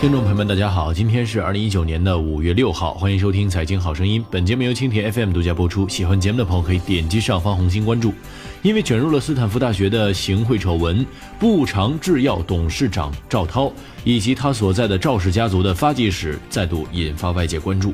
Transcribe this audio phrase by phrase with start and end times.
[0.00, 4.22] 听众朋友们，大家好，今天是二零一九年的五月六号，欢迎收听《财经好声音》。
[4.30, 5.88] 本节目由蜻蜓 FM 独家播出。
[5.88, 8.14] 喜欢节目的朋友可以点击上方红心关注。
[8.62, 11.04] 因为卷入了斯坦福大学的行贿丑闻，
[11.36, 13.72] 步长制药董事长赵涛
[14.04, 17.92] 以及他所在的赵氏家族的发迹史再度引发外界关注。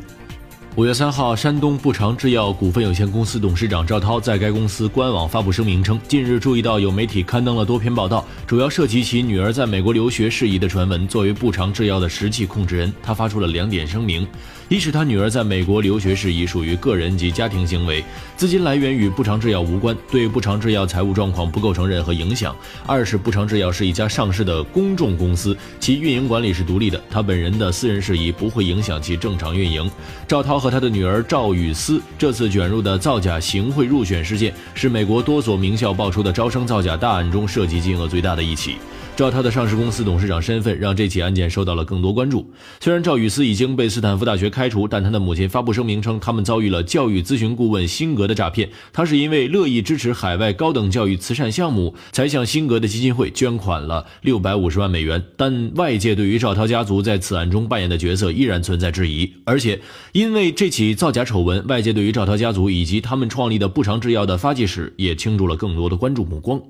[0.77, 11.07] 五月三号，山东步长制药股份有限公司董事长赵涛在该公司官网发布声明称，近日注意到有媒体刊登了多篇报道，主要涉及其女儿在美国留学事宜的传闻。
[11.07, 14.27] 作为步长制药的实际控制人，他发出了两点声明：
[14.69, 18.05] 一是他女儿在美国留学事宜属于个人及家庭行为，
[18.37, 22.53] 资金来源与步长制药无关，对步长制药财务状况不构成任何影响；
[22.85, 29.89] 二是步长制药是一家上市的公众公司，其运营管理是独立的，他本人的私人事宜不会影响其正常运营。
[30.27, 30.64] 赵涛。
[30.65, 38.77] 和他的女儿赵雨思这次卷入的造假行贿入选事件，是美国多所名校爆出的招生造假大案中涉及金额最大的一起。
[39.17, 42.51] 赵涛的上市公司董事长身份让这起案件受到了更多关注。
[42.81, 48.69] 虽然赵雨思已经被斯坦福大学开除，但他的母亲发布声明称，他们遭遇了教育咨询顾问辛格的诈骗。
[48.93, 55.23] 他是因为乐意支持海外高等教育慈善项目，才向辛格的基金会捐款了六百五十万美元。
[55.37, 59.33] 但外界对于赵涛家族在此案中扮演的角色依然存在质疑。
[59.45, 66.61] 而且，因为这起造假丑闻，外界对于赵涛家族以及他们创立的步长制药的发迹史也倾注了更多的关注目光。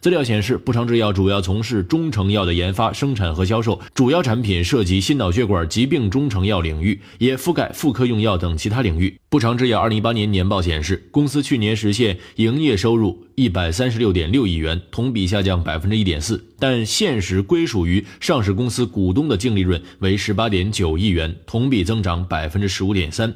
[0.00, 9.16] 资料显示，步长制药主要从事中成药的研发、生产和销售，主要产品涉及心脑血管疾病中成药领域，也覆盖妇科用药等其他领域。
[9.28, 23.32] 步长制药二零一八年年报显示，公司去年实现营业收入一百三十六点六亿元，同比下降百分之一点四，但现实归属于上市公司股东的净利润为十八点九亿元，同比增长百分之十五点三。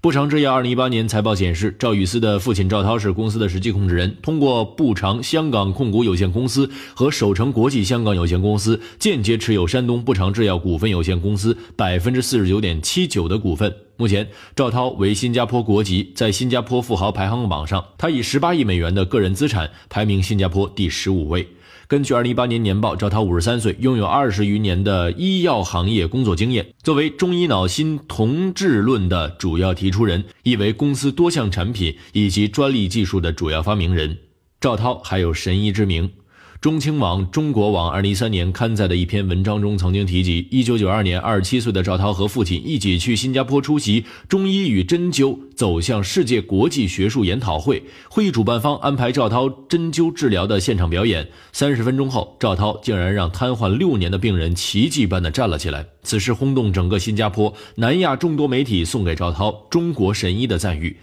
[0.00, 13.74] 步长制药二零一八年财报显示，赵雨思的父亲赵涛是公司的实际控制人，通过步长香港控股有限公司和首城国际香港有限公司间接持有山东步长制药股份有限公司百分之四十九点七九的股份。
[13.96, 21.48] 目前，赵涛为新加坡国籍，在新加坡富豪排行榜上，他以十八亿美元的个人资产排名新加坡第十五位。
[21.88, 26.66] 根据二零一八年年报，赵涛五十三岁，拥有二十余年的医药行业工作经验。
[26.82, 34.18] 作为中医脑心同治论的主要提出人，亦为公司多项产品以及专利技术的主要发明人。
[34.60, 36.10] 赵涛还有神医之名。
[36.60, 47.82] 中青网、中国网二零一三年刊载的一篇文章中曾经提及，一九九二年，二十七岁的赵涛和父亲一起去新加坡出席“中医与针灸走向世界国际学术研讨会”。
[48.08, 51.28] 会议主办方安排赵涛针灸治疗的现场表演。
[51.52, 55.86] 三十分钟后，赵涛竟然让瘫痪六年的病人奇迹般的站了起来。
[56.02, 60.96] 此事轰动整个新加坡、南亚众多媒体，送给赵涛“中国神医”的赞誉。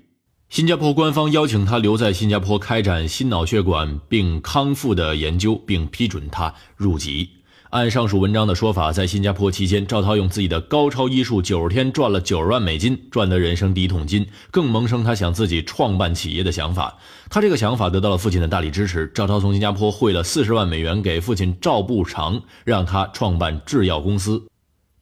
[0.53, 7.28] 新加坡官方邀请他留在新加坡开展心脑血管病康复的研究，并批准他入籍。
[7.72, 17.00] 按上述文章的说法，在新加坡期间，赵涛用自己的高超医术，九十天赚了九十万美金，赚得人生第一桶金，更萌生他想自己创办企业的想法。
[17.31, 19.12] 他这个想法得到了父亲的大力支持。
[19.16, 24.40] 赵涛从新加坡汇了四十万美元给父亲赵步长，让他创办制药公司。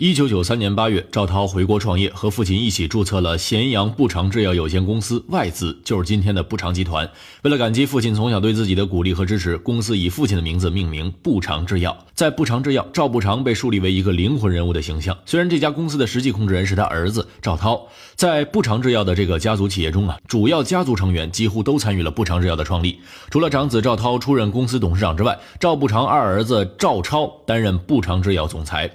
[0.04, 7.08] 一九九三年八月，赵涛回国创业，和父亲一起注册了咸阳步长制药有限公司，外资就是今天的步长集团。
[7.44, 11.96] 为了感激父亲从小对自己的鼓励和支持，公司以父亲的名字命名步长制药。
[12.16, 15.16] 在步长制药，赵步长被树立为一个灵魂人物的形象。
[15.28, 17.80] 虽然这家公司的实际控制人是他儿子赵涛，
[18.16, 23.00] 在步长制药的这个家族企业中啊，主要家族成员几乎都参与了步长制药的创立。
[23.30, 28.90] 除了长子赵涛出任公司董事长之外，赵步长二儿子赵超担任步长制药总裁。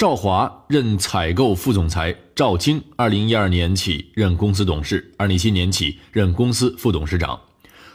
[0.00, 7.38] 赵华任采购副总裁，赵青二零一二年起任公司董事，二零一七年起任公司副董事长。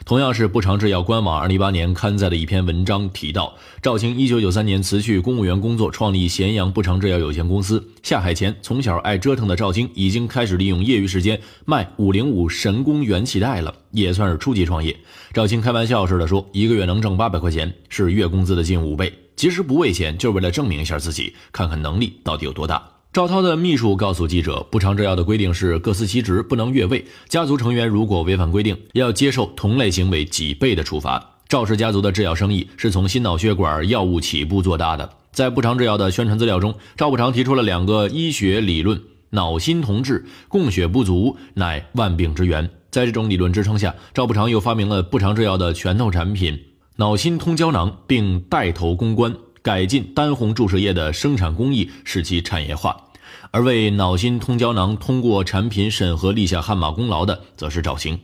[0.06, 3.52] 同样是步长制药官网二零一八年刊载的一篇文章提到，
[3.82, 7.84] 赵青一九九三年辞去公务员工作，创立咸阳步长制药有限公司。
[8.04, 14.96] 下海前，从小爱折腾的赵青已经开始利用业余时间卖五零五神功元气袋了，也算是初级创业。
[15.32, 19.12] 赵青开玩笑似的说，一个月能挣八百块钱，是月工资的近五倍。
[19.34, 22.80] 其实不为钱，就是为了证明一下自己，看看能力到底有多大。
[23.16, 27.02] 赵涛的秘书告诉记者，不长制药的规定是各司其职，不能越位。
[27.30, 31.38] 家族成员如果违反规定，要接受同类行为几倍的处罚。
[31.48, 35.10] 赵氏家族的制药生意是从心脑血管药物起步做大的。
[35.32, 42.68] 在不长制药的宣传资料中，赵不长提出了两个医学理论：脑心同治，供血不足乃万病之源。
[42.90, 46.60] 在这种理论支撑下，赵不长又发明了不长制药的拳头产品。
[46.96, 52.94] 脑心通胶囊，并带头攻关，改进丹红注射液的生产工艺，使其产业化。
[53.50, 58.18] 而为脑心通胶囊通过产品审核立下汗马功劳的，则是赵兴。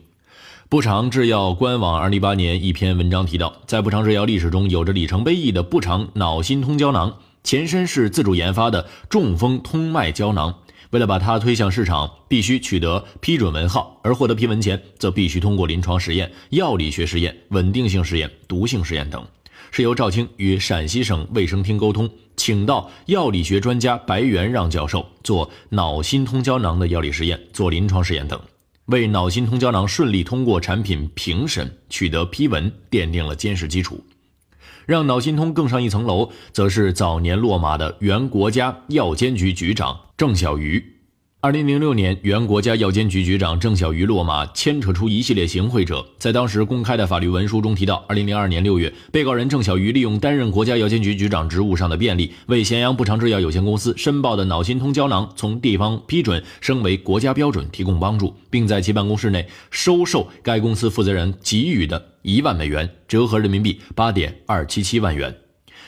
[0.69, 7.15] 不长制药官网二零一八年一篇文章提到，在不长制药历史中有着里程碑意义的不长脑心通胶囊。
[7.43, 10.55] 前身是自主研发的中风通脉胶囊。
[10.91, 19.25] 为了把它推向市场，必须取得批准文号，而获得批文前，则必须通过临床实验、药理学实验、稳定性实验、毒性实验等。
[19.71, 28.39] 是由赵青与陕西省卫生厅沟通，请到药理学专家白元让教授做脑心通胶囊的药理实验、做临床实验等，
[28.85, 34.03] 为脑心通胶囊顺利通过产品评审、取得批文奠定了坚实基础。
[34.85, 40.83] 让脑心通更上一层楼，则是早年落马的原国家药监局局长郑小瑜。
[41.43, 46.07] 二零零六年，原国家药监局局长郑小瑜落马，牵扯出一系列行贿者。
[46.17, 65.35] 在当时公开的法律文书中提到，二零零二年六月，被告人郑小瑜利用担任国家药监局局长职务上的便利，为咸阳不长制药有限公司申报的脑心通胶囊从地方批准升为国家标准提供帮助，并在其办公室内收受该公司负责人给予的一万美元，折合人民币八点二七七万元。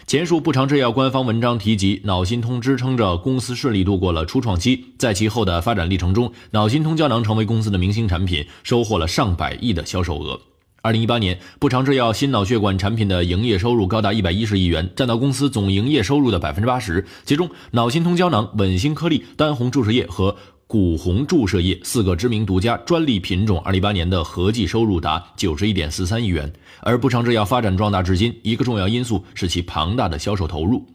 [0.08, 10.40] 前述不长制药官方文章提及，脑心通支撑着公司顺利度过了初创期，在其后的发展历程中，脑心通胶囊成为公司的明星产品，收获了上百亿的销售额。
[10.86, 20.38] 二零一八年，不长制药心脑血管产品的营业收入高达一百一十亿元，占到公司总营业收入的百分之八十，其中脑心通胶囊、稳心颗粒、丹红注射液和
[20.68, 26.54] 谷红注射液四个知名独家专利品种，二零一八年的合计收入达九十一点四三亿元。
[26.82, 30.86] 而不长制药发展壮大至今，一个重要因素是其庞大的销售投入。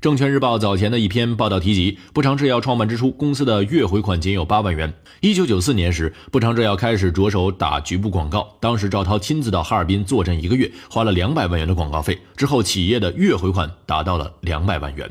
[0.00, 4.92] 证券日报早前的一篇报道提及，不长制药创办之初，公司的月回款仅有八万元。
[5.20, 12.16] 一九九四年时，不长制药开始着手打局部广告，当时赵涛亲自到哈尔滨坐镇一个月，花了两百万元的广告费。
[12.36, 15.10] 之后，企业的月回款达到了两百万元。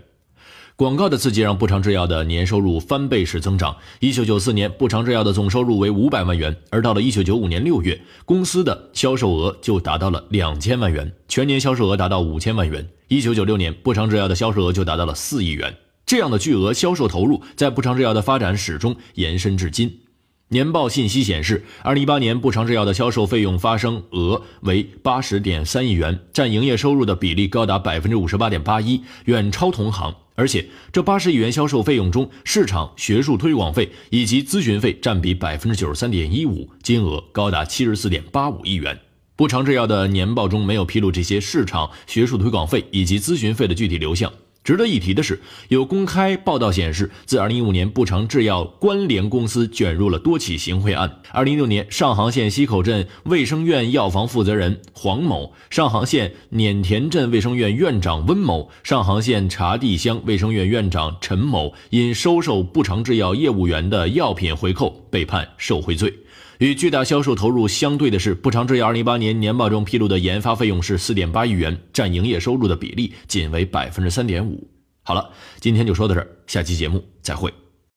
[0.78, 3.76] 广告的刺激让步长制药的年收入翻倍式增长。
[4.00, 12.88] 一九九四年，步长制药的总收入为五百万元，而到了一九九五年六月，公司的销售额就达到了两千万元，全年销售额达到五千万元。
[13.08, 15.76] 一九九六年，步长制药的销售额就达到了四亿元。
[16.06, 19.92] 这样的巨额销售投入，在步长制药的发展始终延伸至今。
[20.50, 30.16] 年报信息显示，二零一八年不长制药的销售费用发生额为八十点三亿元，占营业收入的比例高达百分之五十八点八一，远超同行。
[30.36, 38.98] 而且，这八十亿元销售费用中，市场、学术推广费以及咨询费占比百分之九十三点一五，金额高达七十四点八五亿元。
[39.36, 44.32] 不长制药的年报中没有披露这些市场、学术推广费以及咨询费的具体流向。
[44.68, 51.22] 值得一提的是，有公开报道显示，自2015年，步长制药关联公司卷入了多起行贿案。
[51.32, 66.14] 2016年，上杭县西口镇卫生院药房负责人黄某、上杭县碾田镇卫生院院长温某、上杭县茶地乡卫生院院长陈某，因收受不长制药业务员的药品回扣，被判受贿罪。
[66.60, 74.68] 与巨大销售投入相对的是，不长制药2018年年报中披露的研发费用是4.8亿元，占营业收入的比例仅为百分之三点五。
[75.04, 77.54] 好了，今天就说到这儿，下期节目再会。